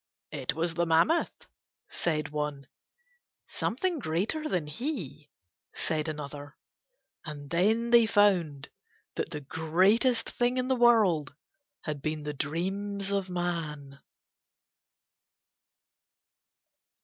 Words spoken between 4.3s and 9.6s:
than he," said another. And then they found that the